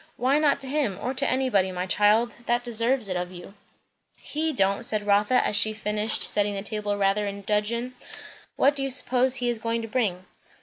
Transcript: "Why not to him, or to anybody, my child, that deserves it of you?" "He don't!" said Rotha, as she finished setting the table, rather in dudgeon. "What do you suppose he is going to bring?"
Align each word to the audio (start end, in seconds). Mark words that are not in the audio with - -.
"Why 0.17 0.39
not 0.39 0.59
to 0.61 0.67
him, 0.67 0.97
or 0.99 1.13
to 1.13 1.29
anybody, 1.29 1.71
my 1.71 1.85
child, 1.85 2.37
that 2.47 2.63
deserves 2.63 3.07
it 3.07 3.15
of 3.15 3.31
you?" 3.31 3.53
"He 4.17 4.51
don't!" 4.51 4.83
said 4.83 5.05
Rotha, 5.05 5.45
as 5.45 5.55
she 5.55 5.73
finished 5.73 6.23
setting 6.23 6.55
the 6.55 6.63
table, 6.63 6.97
rather 6.97 7.27
in 7.27 7.43
dudgeon. 7.43 7.93
"What 8.55 8.75
do 8.75 8.81
you 8.81 8.89
suppose 8.89 9.35
he 9.35 9.49
is 9.51 9.59
going 9.59 9.83
to 9.83 9.87
bring?" 9.87 10.25